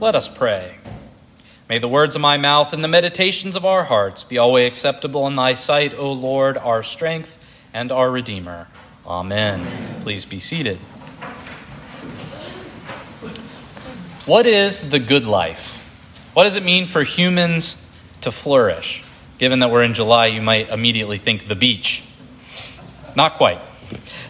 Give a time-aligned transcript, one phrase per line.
[0.00, 0.76] Let us pray.
[1.68, 5.26] May the words of my mouth and the meditations of our hearts be always acceptable
[5.26, 7.36] in thy sight, O Lord, our strength
[7.74, 8.68] and our Redeemer.
[9.04, 10.00] Amen.
[10.02, 10.76] Please be seated.
[14.24, 15.74] What is the good life?
[16.32, 17.84] What does it mean for humans
[18.20, 19.02] to flourish?
[19.38, 22.04] Given that we're in July, you might immediately think the beach.
[23.16, 23.60] Not quite.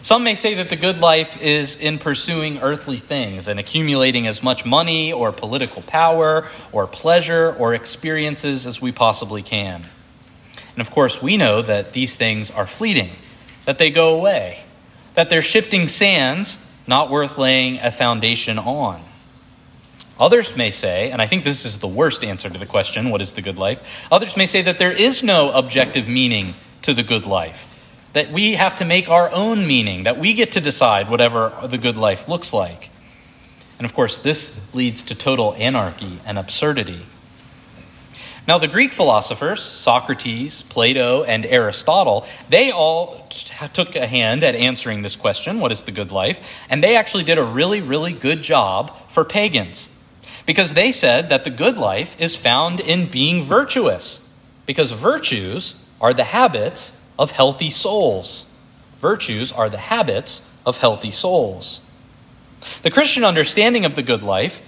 [0.01, 4.41] Some may say that the good life is in pursuing earthly things and accumulating as
[4.41, 9.83] much money or political power or pleasure or experiences as we possibly can.
[10.73, 13.11] And of course, we know that these things are fleeting,
[13.65, 14.63] that they go away,
[15.15, 19.03] that they're shifting sands not worth laying a foundation on.
[20.19, 23.21] Others may say, and I think this is the worst answer to the question, what
[23.21, 23.81] is the good life?
[24.11, 27.67] Others may say that there is no objective meaning to the good life
[28.19, 31.77] that we have to make our own meaning, that we get to decide whatever the
[31.77, 32.89] good life looks like.
[33.77, 36.99] And of course, this leads to total anarchy and absurdity.
[38.45, 44.53] Now, the Greek philosophers, Socrates, Plato, and Aristotle, they all t- took a hand at
[44.53, 46.41] answering this question what is the good life?
[46.69, 49.95] And they actually did a really, really good job for pagans.
[50.45, 54.29] Because they said that the good life is found in being virtuous.
[54.65, 58.49] Because virtues are the habits of healthy souls.
[58.99, 61.85] Virtues are the habits of healthy souls.
[62.81, 64.61] The Christian understanding of the good life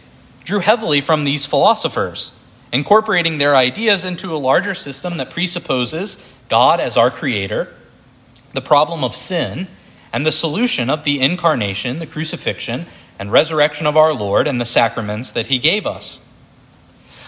[0.44, 2.38] drew heavily from these philosophers,
[2.72, 7.74] incorporating their ideas into a larger system that presupposes God as our creator,
[8.54, 9.68] the problem of sin,
[10.12, 12.86] and the solution of the incarnation, the crucifixion,
[13.18, 16.20] and resurrection of our Lord and the sacraments that he gave us.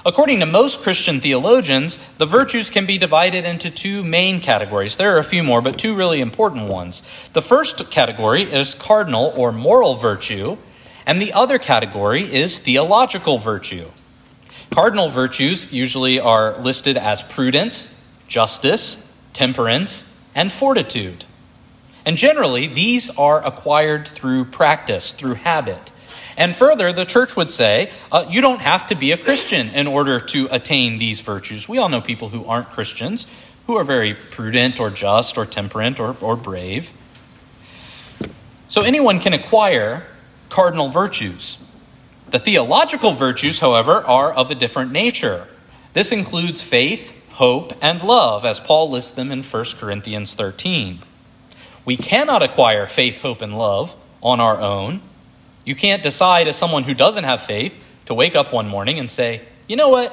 [0.05, 4.97] According to most Christian theologians, the virtues can be divided into two main categories.
[4.97, 7.03] There are a few more, but two really important ones.
[7.31, 10.57] The first category is cardinal or moral virtue,
[11.05, 13.85] and the other category is theological virtue.
[14.71, 17.95] Cardinal virtues usually are listed as prudence,
[18.27, 21.23] justice, temperance, and fortitude.
[22.05, 25.92] And generally, these are acquired through practice, through habit.
[26.35, 29.87] And further, the church would say, uh, you don't have to be a Christian in
[29.87, 31.69] order to attain these virtues.
[31.69, 33.27] We all know people who aren't Christians
[33.67, 36.91] who are very prudent or just or temperate or, or brave.
[38.67, 40.05] So anyone can acquire
[40.49, 41.63] cardinal virtues.
[42.29, 45.47] The theological virtues, however, are of a different nature.
[45.93, 50.99] This includes faith, hope, and love, as Paul lists them in 1 Corinthians 13.
[51.85, 55.01] We cannot acquire faith, hope, and love on our own
[55.65, 57.73] you can't decide as someone who doesn't have faith
[58.05, 60.11] to wake up one morning and say, you know what?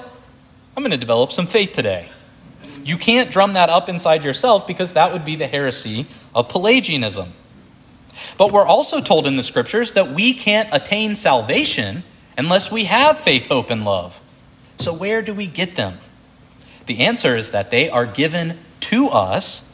[0.76, 2.08] I'm going to develop some faith today.
[2.84, 7.32] You can't drum that up inside yourself because that would be the heresy of Pelagianism.
[8.38, 12.04] But we're also told in the scriptures that we can't attain salvation
[12.38, 14.20] unless we have faith, hope, and love.
[14.78, 15.98] So, where do we get them?
[16.86, 19.70] The answer is that they are given to us,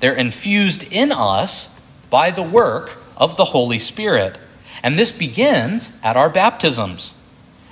[0.00, 1.78] they're infused in us
[2.10, 4.38] by the work of the Holy Spirit.
[4.82, 7.14] And this begins at our baptisms.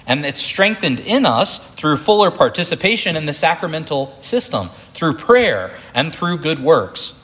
[0.06, 6.14] And it's strengthened in us through fuller participation in the sacramental system, through prayer, and
[6.14, 7.22] through good works.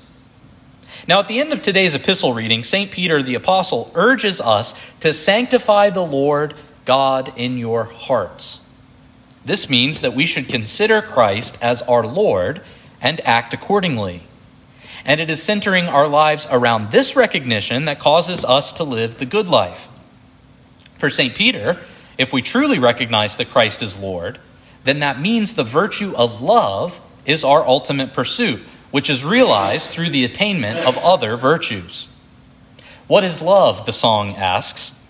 [1.08, 2.90] Now, at the end of today's epistle reading, St.
[2.90, 6.54] Peter the Apostle urges us to sanctify the Lord
[6.84, 8.68] God in your hearts.
[9.44, 12.62] This means that we should consider Christ as our Lord
[13.00, 14.22] and act accordingly.
[15.04, 19.26] And it is centering our lives around this recognition that causes us to live the
[19.26, 19.88] good life.
[20.98, 21.34] For St.
[21.34, 21.80] Peter,
[22.18, 24.38] if we truly recognize that Christ is Lord,
[24.84, 30.10] then that means the virtue of love is our ultimate pursuit, which is realized through
[30.10, 32.08] the attainment of other virtues.
[33.06, 33.86] What is love?
[33.86, 35.00] The song asks.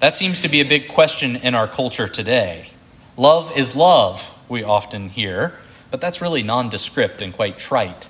[0.00, 2.68] That seems to be a big question in our culture today.
[3.16, 5.54] Love is love, we often hear,
[5.90, 8.08] but that's really nondescript and quite trite.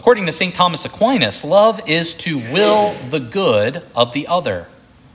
[0.00, 0.54] According to St.
[0.54, 4.66] Thomas Aquinas, love is to will the good of the other,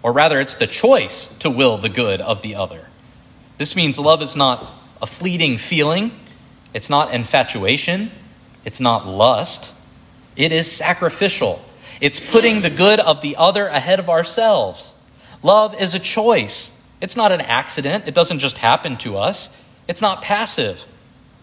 [0.04, 2.86] or rather, it's the choice to will the good of the other.
[3.58, 4.64] This means love is not
[5.02, 6.12] a fleeting feeling,
[6.72, 8.12] it's not infatuation,
[8.64, 9.74] it's not lust,
[10.36, 11.66] it is sacrificial.
[12.00, 14.94] It's putting the good of the other ahead of ourselves.
[15.42, 16.80] Love is a choice.
[17.02, 18.08] It's not an accident.
[18.08, 19.58] It doesn't just happen to us.
[19.88, 20.86] It's not passive.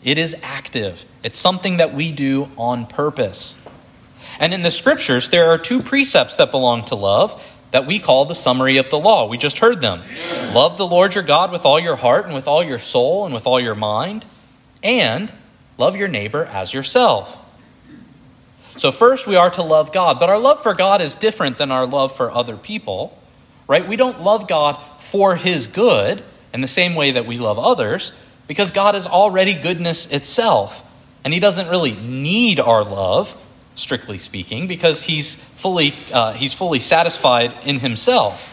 [0.05, 3.57] It is active, it's something that we do on purpose.
[4.41, 7.41] And in the scriptures, there are two precepts that belong to love
[7.71, 9.29] that we call the summary of the law.
[9.29, 10.03] We just heard them.
[10.53, 13.35] Love the Lord your God with all your heart and with all your soul and
[13.35, 14.27] with all your mind,
[14.83, 15.33] and
[15.79, 17.39] love your neighbor as yourself.
[18.77, 21.71] So, first, we are to love God, but our love for God is different than
[21.71, 23.19] our love for other people.
[23.69, 23.87] right?
[23.87, 26.23] We don't love God for his good
[26.53, 28.13] in the same way that we love others
[28.47, 30.85] because God is already goodness itself.
[31.25, 33.37] And he doesn't really need our love,
[33.77, 38.49] strictly speaking, because he's fully, uh, he's fully satisfied in himself.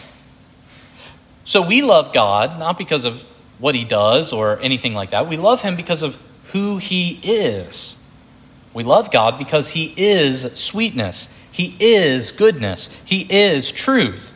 [1.45, 3.24] So we love God not because of
[3.57, 5.27] what he does or anything like that.
[5.27, 6.18] We love him because of
[6.51, 8.00] who he is.
[8.74, 14.31] We love God because he is sweetness, he is goodness, he is truth.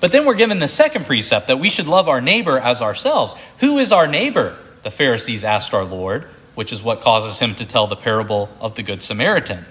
[0.00, 3.34] But then we're given the second precept that we should love our neighbor as ourselves.
[3.58, 4.56] Who is our neighbor?
[4.82, 6.24] The Pharisees asked our Lord,
[6.54, 9.64] which is what causes him to tell the parable of the Good Samaritan.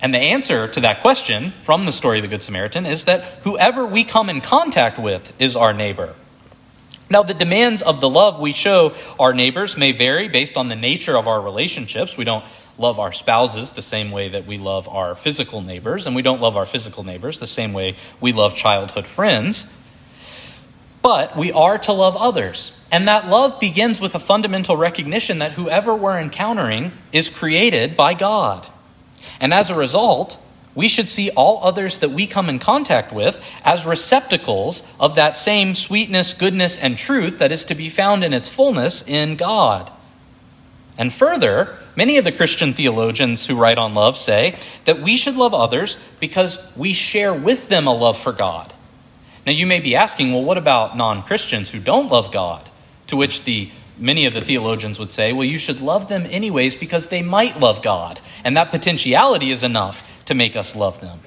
[0.00, 3.22] And the answer to that question from the story of the Good Samaritan is that
[3.42, 6.14] whoever we come in contact with is our neighbor.
[7.10, 10.76] Now, the demands of the love we show our neighbors may vary based on the
[10.76, 12.16] nature of our relationships.
[12.16, 12.44] We don't
[12.80, 16.40] love our spouses the same way that we love our physical neighbors, and we don't
[16.40, 19.70] love our physical neighbors the same way we love childhood friends.
[21.02, 22.76] But we are to love others.
[22.90, 28.14] And that love begins with a fundamental recognition that whoever we're encountering is created by
[28.14, 28.66] God.
[29.38, 30.38] And as a result,
[30.74, 35.36] we should see all others that we come in contact with as receptacles of that
[35.36, 39.90] same sweetness, goodness, and truth that is to be found in its fullness in God.
[40.98, 45.36] And further, many of the Christian theologians who write on love say that we should
[45.36, 48.72] love others because we share with them a love for God.
[49.46, 52.68] Now, you may be asking, well, what about non Christians who don't love God?
[53.08, 56.74] To which the many of the theologians would say, well, you should love them anyways
[56.74, 58.20] because they might love God.
[58.44, 61.20] And that potentiality is enough to make us love them.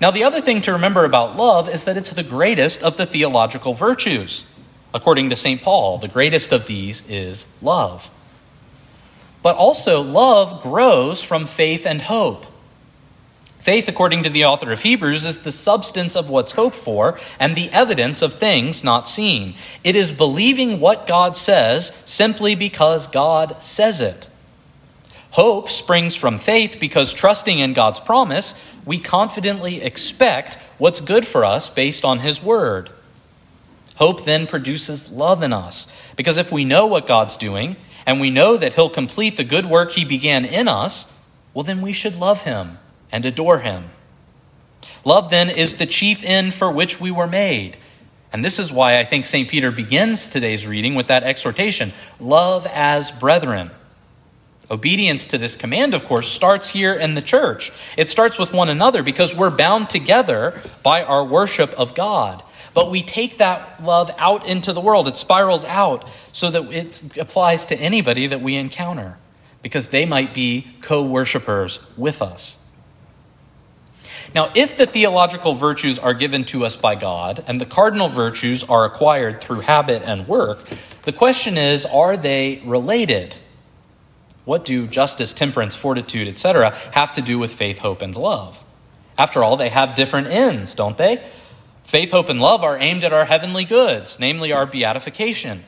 [0.00, 3.06] Now, the other thing to remember about love is that it's the greatest of the
[3.06, 4.46] theological virtues.
[4.94, 5.60] According to St.
[5.60, 8.10] Paul, the greatest of these is love.
[9.42, 12.46] But also, love grows from faith and hope.
[13.58, 17.54] Faith, according to the author of Hebrews, is the substance of what's hoped for and
[17.54, 19.54] the evidence of things not seen.
[19.84, 24.26] It is believing what God says simply because God says it.
[25.30, 31.44] Hope springs from faith because trusting in God's promise, we confidently expect what's good for
[31.44, 32.90] us based on His word.
[33.94, 35.86] Hope then produces love in us
[36.16, 37.76] because if we know what God's doing
[38.06, 41.12] and we know that He'll complete the good work He began in us,
[41.54, 42.78] well, then we should love Him
[43.12, 43.90] and adore him.
[45.04, 47.76] Love, then, is the chief end for which we were made.
[48.32, 49.48] And this is why I think St.
[49.48, 53.70] Peter begins today's reading with that exhortation love as brethren.
[54.70, 57.72] Obedience to this command, of course, starts here in the church.
[57.98, 62.42] It starts with one another because we're bound together by our worship of God.
[62.74, 65.08] But we take that love out into the world.
[65.08, 69.18] It spirals out so that it applies to anybody that we encounter
[69.60, 72.56] because they might be co worshipers with us.
[74.34, 78.64] Now, if the theological virtues are given to us by God and the cardinal virtues
[78.64, 80.66] are acquired through habit and work,
[81.02, 83.34] the question is are they related?
[84.44, 88.62] What do justice, temperance, fortitude, etc., have to do with faith, hope, and love?
[89.18, 91.22] After all, they have different ends, don't they?
[91.92, 95.62] Faith, hope, and love are aimed at our heavenly goods, namely our beatification.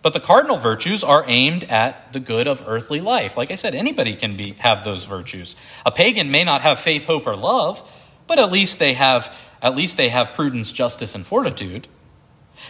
[0.00, 3.36] But the cardinal virtues are aimed at the good of earthly life.
[3.36, 5.56] Like I said, anybody can be, have those virtues.
[5.84, 7.86] A pagan may not have faith, hope, or love,
[8.26, 9.30] but at least they have
[9.60, 11.86] at least they have prudence, justice, and fortitude.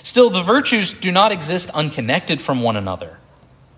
[0.02, 3.18] Still, the virtues do not exist unconnected from one another.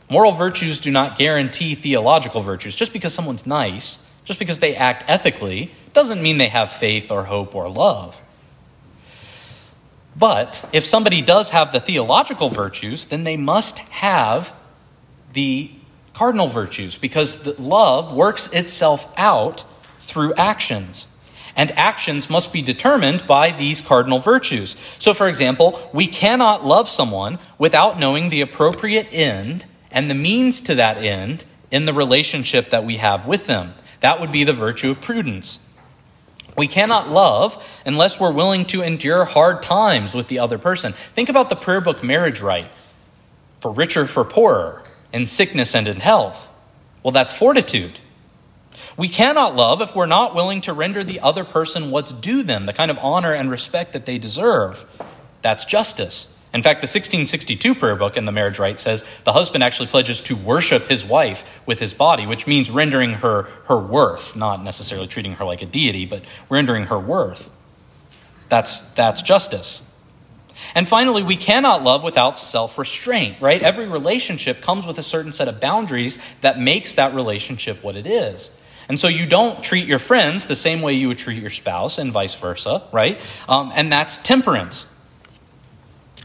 [0.09, 2.75] Moral virtues do not guarantee theological virtues.
[2.75, 7.25] Just because someone's nice, just because they act ethically, doesn't mean they have faith or
[7.25, 8.19] hope or love.
[10.21, 14.53] But if somebody does have the theological virtues, then they must have
[15.33, 15.71] the
[16.13, 19.65] cardinal virtues because love works itself out
[20.01, 21.07] through actions
[21.57, 24.77] and actions must be determined by these cardinal virtues.
[24.99, 30.61] So, for example, we cannot love someone without knowing the appropriate end and the means
[30.63, 33.75] to that end in the relationship that we have with them.
[34.01, 35.67] That would be the virtue of prudence.
[36.61, 40.93] We cannot love unless we're willing to endure hard times with the other person.
[41.15, 42.71] Think about the prayer book marriage rite
[43.61, 46.51] for richer, for poorer, in sickness and in health.
[47.03, 47.99] Well, that's fortitude.
[48.99, 52.67] We cannot love if we're not willing to render the other person what's due them,
[52.67, 54.85] the kind of honor and respect that they deserve.
[55.41, 56.37] That's justice.
[56.53, 60.21] In fact, the 1662 prayer book in the marriage rite says the husband actually pledges
[60.23, 65.07] to worship his wife with his body, which means rendering her her worth, not necessarily
[65.07, 67.49] treating her like a deity, but rendering her worth.
[68.49, 69.89] That's, that's justice.
[70.75, 73.63] And finally, we cannot love without self restraint, right?
[73.63, 78.07] Every relationship comes with a certain set of boundaries that makes that relationship what it
[78.07, 78.55] is.
[78.89, 81.97] And so you don't treat your friends the same way you would treat your spouse,
[81.99, 83.21] and vice versa, right?
[83.49, 84.90] Um, and that's temperance.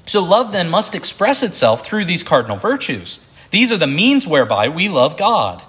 [0.05, 3.19] So love then must express itself through these cardinal virtues.
[3.51, 5.61] These are the means whereby we love God.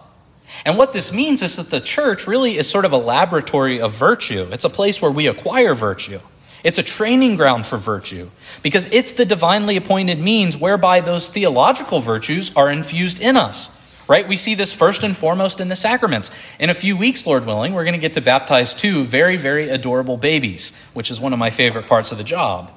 [0.64, 3.92] And what this means is that the church really is sort of a laboratory of
[3.92, 4.48] virtue.
[4.52, 6.20] It's a place where we acquire virtue.
[6.64, 8.30] It's a training ground for virtue
[8.62, 13.76] because it's the divinely appointed means whereby those theological virtues are infused in us.
[14.08, 14.26] Right?
[14.28, 16.30] We see this first and foremost in the sacraments.
[16.60, 19.68] In a few weeks, Lord willing, we're going to get to baptize two very, very
[19.68, 22.70] adorable babies, which is one of my favorite parts of the job.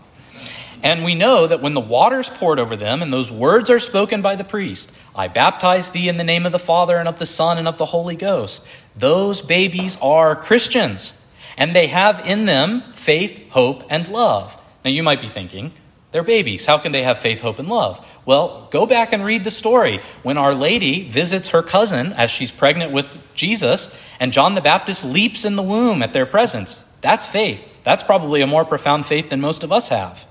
[0.81, 3.79] And we know that when the water is poured over them and those words are
[3.79, 7.19] spoken by the priest, I baptize thee in the name of the Father and of
[7.19, 11.21] the Son and of the Holy Ghost, those babies are Christians.
[11.57, 14.57] And they have in them faith, hope, and love.
[14.85, 15.73] Now you might be thinking,
[16.11, 16.65] they're babies.
[16.65, 18.03] How can they have faith, hope, and love?
[18.25, 20.01] Well, go back and read the story.
[20.23, 25.03] When Our Lady visits her cousin as she's pregnant with Jesus, and John the Baptist
[25.03, 27.67] leaps in the womb at their presence, that's faith.
[27.83, 30.25] That's probably a more profound faith than most of us have.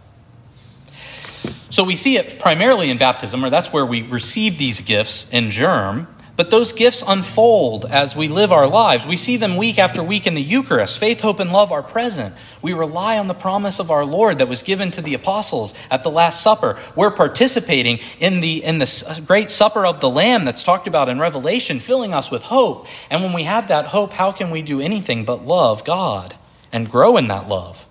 [1.71, 5.51] So we see it primarily in baptism, or that's where we receive these gifts in
[5.51, 6.09] germ.
[6.39, 9.05] But those gifts unfold as we live our lives.
[9.05, 10.97] We see them week after week in the Eucharist.
[10.97, 12.33] Faith, hope, and love are present.
[12.63, 16.05] We rely on the promise of our Lord that was given to the apostles at
[16.05, 16.79] the Last Supper.
[16.95, 21.19] We're participating in the, in the great supper of the Lamb that's talked about in
[21.19, 22.87] Revelation, filling us with hope.
[23.11, 26.37] And when we have that hope, how can we do anything but love God
[26.71, 27.88] and grow in that love?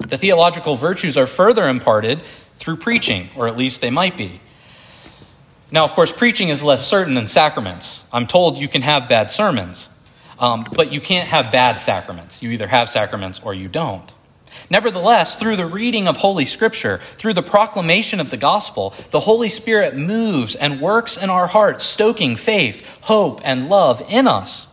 [0.00, 2.22] The theological virtues are further imparted
[2.58, 4.40] through preaching, or at least they might be.
[5.72, 8.06] Now, of course, preaching is less certain than sacraments.
[8.12, 9.88] I'm told you can have bad sermons,
[10.38, 12.42] um, but you can't have bad sacraments.
[12.42, 14.10] You either have sacraments or you don't.
[14.68, 19.48] Nevertheless, through the reading of Holy Scripture, through the proclamation of the gospel, the Holy
[19.48, 24.66] Spirit moves and works in our hearts, stoking faith, hope, and love in us.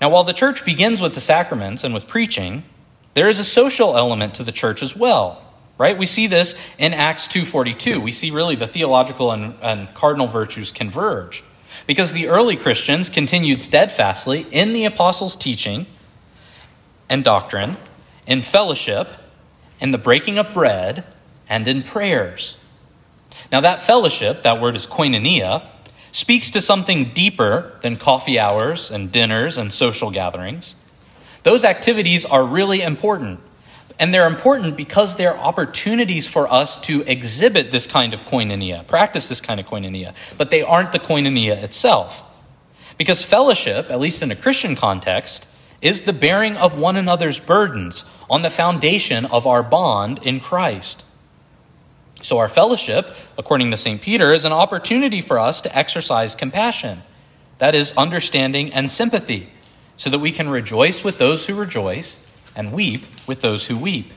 [0.00, 2.64] Now, while the church begins with the sacraments and with preaching,
[3.16, 5.42] there is a social element to the church as well,
[5.78, 5.96] right?
[5.96, 7.96] We see this in Acts 2.42.
[7.96, 11.42] We see really the theological and, and cardinal virtues converge.
[11.86, 15.86] Because the early Christians continued steadfastly in the apostles' teaching
[17.08, 17.78] and doctrine,
[18.26, 19.08] in fellowship,
[19.80, 21.02] in the breaking of bread,
[21.48, 22.60] and in prayers.
[23.50, 25.66] Now, that fellowship, that word is koinonia,
[26.12, 30.74] speaks to something deeper than coffee hours and dinners and social gatherings.
[31.46, 33.38] Those activities are really important.
[34.00, 39.28] And they're important because they're opportunities for us to exhibit this kind of koinonia, practice
[39.28, 42.24] this kind of koinonia, but they aren't the koinonia itself.
[42.98, 45.46] Because fellowship, at least in a Christian context,
[45.80, 51.04] is the bearing of one another's burdens on the foundation of our bond in Christ.
[52.22, 53.06] So, our fellowship,
[53.38, 54.00] according to St.
[54.02, 57.02] Peter, is an opportunity for us to exercise compassion.
[57.58, 59.52] That is, understanding and sympathy
[59.96, 64.12] so that we can rejoice with those who rejoice and weep with those who weep.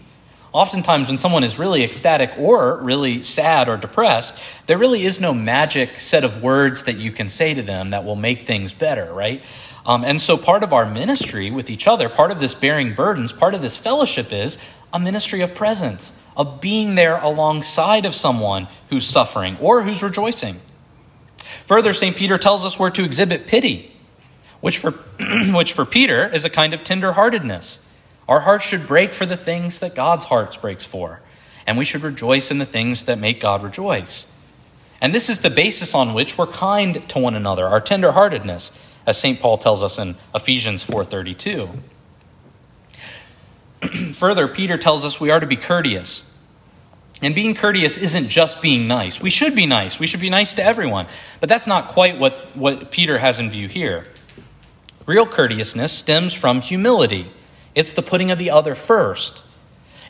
[0.51, 5.31] Oftentimes, when someone is really ecstatic or really sad or depressed, there really is no
[5.31, 9.13] magic set of words that you can say to them that will make things better,
[9.13, 9.43] right?
[9.85, 13.31] Um, and so, part of our ministry with each other, part of this bearing burdens,
[13.31, 14.57] part of this fellowship is
[14.91, 20.59] a ministry of presence, of being there alongside of someone who's suffering or who's rejoicing.
[21.65, 22.15] Further, St.
[22.15, 23.95] Peter tells us we're to exhibit pity
[24.61, 24.91] which for,
[25.53, 27.83] which for Peter is a kind of tenderheartedness.
[28.27, 31.21] Our hearts should break for the things that God's heart breaks for,
[31.65, 34.31] and we should rejoice in the things that make God rejoice.
[35.01, 38.75] And this is the basis on which we're kind to one another, our tenderheartedness,
[39.05, 39.39] as St.
[39.39, 41.79] Paul tells us in Ephesians 4:32.
[44.13, 46.29] Further, Peter tells us we are to be courteous.
[47.21, 49.21] And being courteous isn't just being nice.
[49.21, 49.99] We should be nice.
[49.99, 51.07] We should be nice to everyone.
[51.39, 54.05] But that's not quite what, what Peter has in view here.
[55.09, 57.31] Real courteousness stems from humility,
[57.73, 59.41] it's the putting of the other first.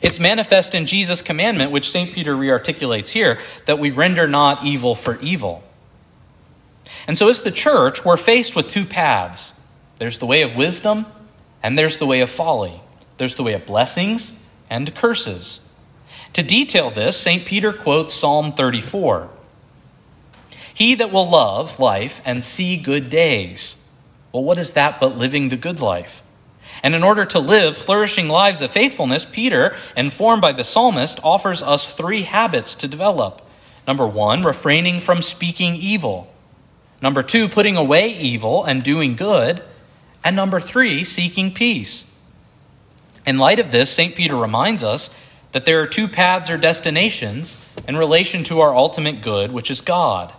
[0.02, 2.12] It's manifest in Jesus' commandment, which St.
[2.12, 5.62] Peter rearticulates here, that we render not evil for evil.
[7.06, 9.58] And so, as the church, we're faced with two paths
[9.96, 11.06] there's the way of wisdom,
[11.62, 12.82] and there's the way of folly.
[13.16, 14.38] There's the way of blessings
[14.68, 15.66] and curses.
[16.34, 17.46] To detail this, St.
[17.46, 19.30] Peter quotes Psalm 34
[20.74, 23.79] He that will love life and see good days
[24.32, 26.22] well, what is that but living the good life?
[26.82, 31.62] And in order to live flourishing lives of faithfulness, Peter, informed by the psalmist, offers
[31.62, 33.42] us three habits to develop.
[33.86, 36.32] Number one, refraining from speaking evil.
[37.02, 39.62] Number two, putting away evil and doing good.
[40.22, 42.14] And number three, seeking peace.
[43.26, 44.14] In light of this, St.
[44.14, 45.14] Peter reminds us
[45.52, 49.80] that there are two paths or destinations in relation to our ultimate good, which is
[49.80, 50.32] God.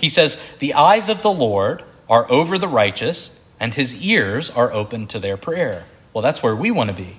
[0.00, 4.70] He says, The eyes of the Lord are over the righteous, and his ears are
[4.70, 5.86] open to their prayer.
[6.12, 7.16] Well, that's where we want to be.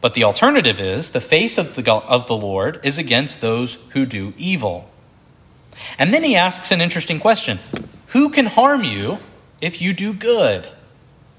[0.00, 4.06] But the alternative is the face of the, of the Lord is against those who
[4.06, 4.88] do evil.
[5.98, 7.58] And then he asks an interesting question
[8.08, 9.18] Who can harm you
[9.60, 10.68] if you do good?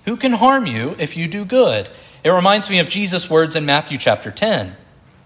[0.03, 1.89] Who can harm you if you do good?
[2.25, 4.75] It reminds me of Jesus' words in Matthew chapter 10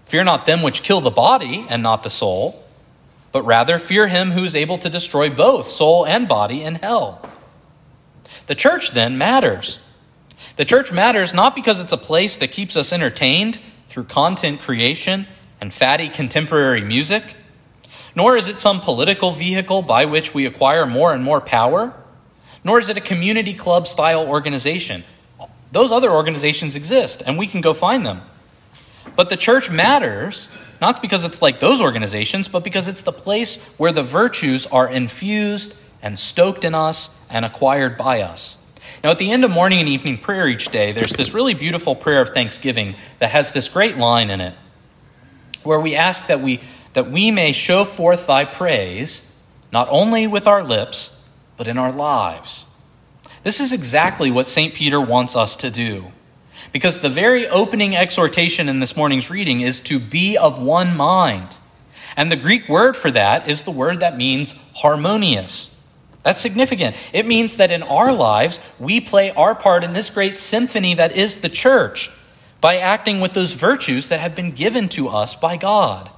[0.06, 2.63] Fear not them which kill the body and not the soul,
[3.34, 7.20] but rather fear him who is able to destroy both soul and body in hell.
[8.46, 9.84] The church then matters.
[10.54, 15.26] The church matters not because it's a place that keeps us entertained through content creation
[15.60, 17.24] and fatty contemporary music,
[18.14, 21.92] nor is it some political vehicle by which we acquire more and more power,
[22.62, 25.02] nor is it a community club style organization.
[25.72, 28.20] Those other organizations exist, and we can go find them.
[29.16, 30.48] But the church matters
[30.84, 34.86] not because it's like those organizations, but because it's the place where the virtues are
[34.86, 38.62] infused and stoked in us and acquired by us.
[39.02, 41.96] Now, at the end of morning and evening prayer each day, there's this really beautiful
[41.96, 44.54] prayer of thanksgiving that has this great line in it
[45.62, 46.60] where we ask that we,
[46.92, 49.32] that we may show forth thy praise,
[49.72, 51.24] not only with our lips,
[51.56, 52.66] but in our lives.
[53.42, 54.74] This is exactly what St.
[54.74, 56.12] Peter wants us to do.
[56.72, 61.54] Because the very opening exhortation in this morning's reading is to be of one mind.
[62.16, 65.70] And the Greek word for that is the word that means harmonious.
[66.22, 66.96] That's significant.
[67.12, 71.16] It means that in our lives, we play our part in this great symphony that
[71.16, 72.10] is the church
[72.60, 76.10] by acting with those virtues that have been given to us by God.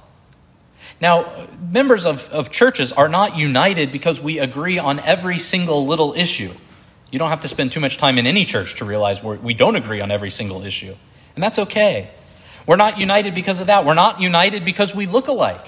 [1.01, 6.13] Now, members of, of churches are not united because we agree on every single little
[6.13, 6.53] issue.
[7.11, 9.53] You don't have to spend too much time in any church to realize we're, we
[9.53, 10.95] do not agree on every single issue.
[11.35, 12.11] And that's okay.
[12.65, 13.85] We're not united because of that.
[13.85, 15.65] We're not united because we look alike.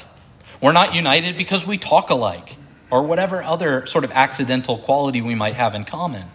[0.62, 2.58] We're not united because we talk alike
[2.92, 6.26] or whatever other sort of accidental quality we might have in common.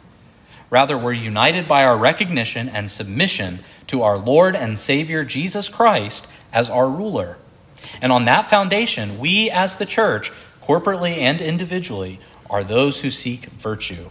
[0.70, 6.26] Rather, we're united by our recognition and submission to our Lord and Savior Jesus Christ
[6.52, 7.36] as our ruler.
[8.00, 10.32] And on that foundation, we as the church,
[10.62, 14.10] corporately and individually, are those who seek virtue.